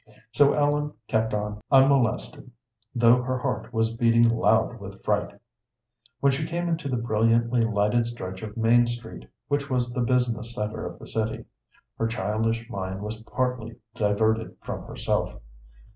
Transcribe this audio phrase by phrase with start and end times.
[0.31, 2.49] So Ellen kept on unmolested,
[2.95, 5.39] though her heart was beating loud with fright.
[6.21, 10.55] When she came into the brilliantly lighted stretch of Main Street, which was the business
[10.55, 11.45] centre of the city,
[11.99, 15.39] her childish mind was partly diverted from herself.